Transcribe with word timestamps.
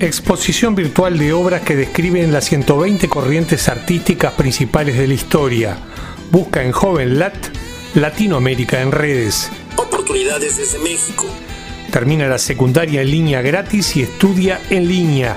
Exposición 0.00 0.74
virtual 0.74 1.18
de 1.18 1.32
obras 1.32 1.62
que 1.62 1.76
describen 1.76 2.32
las 2.32 2.46
120 2.46 3.08
corrientes 3.08 3.68
artísticas 3.68 4.32
principales 4.32 4.98
de 4.98 5.06
la 5.06 5.14
historia. 5.14 5.76
Busca 6.32 6.64
en 6.64 6.72
JovenLat 6.72 7.34
Latinoamérica 7.94 8.82
en 8.82 8.90
redes. 8.90 9.50
Oportunidades 9.76 10.56
desde 10.56 10.80
México. 10.80 11.26
Termina 11.92 12.26
la 12.26 12.38
secundaria 12.38 13.02
en 13.02 13.10
línea 13.12 13.40
gratis 13.40 13.96
y 13.96 14.02
estudia 14.02 14.60
en 14.68 14.88
línea. 14.88 15.36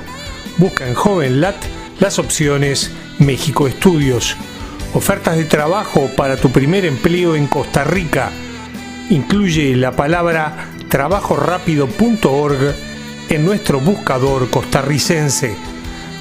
Busca 0.58 0.88
en 0.88 0.95
JovenLat 0.95 1.55
las 2.00 2.17
opciones 2.17 2.92
México 3.20 3.67
Estudios. 3.67 4.36
Ofertas 4.95 5.38
de 5.38 5.45
trabajo 5.45 6.09
para 6.17 6.36
tu 6.36 6.50
primer 6.50 6.84
empleo 6.84 7.36
en 7.36 7.45
Costa 7.45 7.84
Rica. 7.84 8.31
Incluye 9.12 9.76
la 9.76 9.92
palabra 9.92 10.72
trabajorápido.org 10.89 12.73
en 13.30 13.45
nuestro 13.45 13.80
buscador 13.80 14.49
costarricense. 14.49 15.55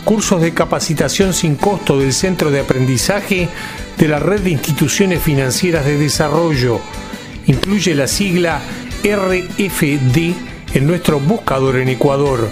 Cursos 0.04 0.40
de 0.40 0.54
capacitación 0.54 1.32
sin 1.34 1.56
costo 1.56 1.98
del 1.98 2.12
Centro 2.12 2.50
de 2.50 2.60
Aprendizaje 2.60 3.48
de 3.98 4.08
la 4.08 4.18
Red 4.18 4.40
de 4.42 4.50
Instituciones 4.50 5.22
Financieras 5.22 5.84
de 5.84 5.98
Desarrollo. 5.98 6.80
Incluye 7.46 7.94
la 7.94 8.06
sigla 8.06 8.60
RFD 9.02 10.18
en 10.74 10.86
nuestro 10.86 11.20
buscador 11.20 11.76
en 11.76 11.88
Ecuador. 11.88 12.48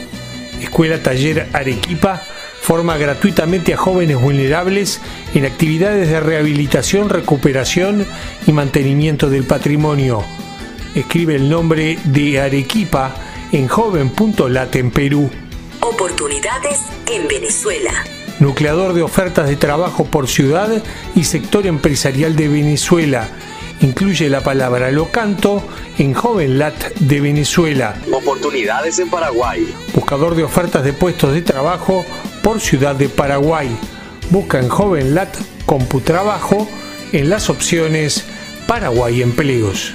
Escuela 0.60 1.02
Taller 1.02 1.48
Arequipa 1.52 2.22
forma 2.64 2.96
gratuitamente 2.96 3.74
a 3.74 3.76
jóvenes 3.76 4.18
vulnerables 4.18 5.00
en 5.34 5.44
actividades 5.44 6.08
de 6.08 6.18
rehabilitación, 6.18 7.10
recuperación 7.10 8.06
y 8.46 8.52
mantenimiento 8.52 9.28
del 9.28 9.44
patrimonio. 9.44 10.24
Escribe 10.94 11.34
el 11.34 11.50
nombre 11.50 11.98
de 12.04 12.40
Arequipa 12.40 13.14
en 13.52 13.68
joven.lat 13.68 14.76
en 14.76 14.90
Perú. 14.90 15.30
Oportunidades 15.80 16.80
en 17.06 17.28
Venezuela. 17.28 18.04
Nucleador 18.40 18.94
de 18.94 19.02
ofertas 19.02 19.48
de 19.48 19.56
trabajo 19.56 20.04
por 20.04 20.28
ciudad 20.28 20.82
y 21.14 21.24
sector 21.24 21.66
empresarial 21.66 22.36
de 22.36 22.48
Venezuela. 22.48 23.28
Incluye 23.80 24.28
la 24.28 24.40
palabra 24.40 24.90
locanto 24.90 25.62
en 25.98 26.14
JovenLat 26.14 26.94
de 26.94 27.20
Venezuela. 27.20 27.96
Oportunidades 28.12 28.98
en 28.98 29.10
Paraguay. 29.10 29.72
Buscador 29.94 30.34
de 30.34 30.44
ofertas 30.44 30.84
de 30.84 30.92
puestos 30.92 31.32
de 31.32 31.42
trabajo 31.42 32.04
por 32.42 32.60
ciudad 32.60 32.94
de 32.96 33.08
Paraguay. 33.08 33.68
Busca 34.30 34.58
en 34.58 34.68
JovenLat 34.68 35.36
Computrabajo 35.66 36.68
en 37.12 37.30
las 37.30 37.50
opciones 37.50 38.24
Paraguay 38.66 39.22
Empleos. 39.22 39.94